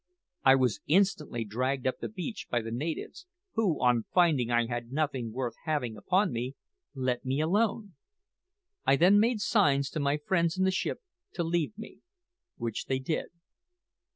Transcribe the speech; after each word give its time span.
I 0.43 0.55
was 0.55 0.79
instantly 0.87 1.45
dragged 1.45 1.85
up 1.85 1.99
the 1.99 2.09
beach 2.09 2.47
by 2.49 2.63
the 2.63 2.71
natives; 2.71 3.27
who, 3.53 3.79
on 3.83 4.05
finding 4.11 4.49
I 4.49 4.65
had 4.65 4.91
nothing 4.91 5.31
worth 5.31 5.53
having 5.65 5.95
upon 5.95 6.31
me, 6.33 6.55
let 6.95 7.23
me 7.23 7.39
alone. 7.39 7.93
I 8.83 8.95
then 8.95 9.19
made 9.19 9.41
signs 9.41 9.91
to 9.91 9.99
my 9.99 10.17
friends 10.17 10.57
in 10.57 10.63
the 10.65 10.71
ship 10.71 11.01
to 11.33 11.43
leave 11.43 11.77
me, 11.77 11.99
which 12.57 12.87
they 12.87 12.97
did. 12.97 13.27